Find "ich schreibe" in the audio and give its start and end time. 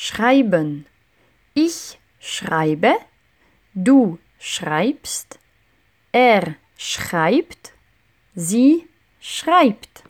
1.54-2.94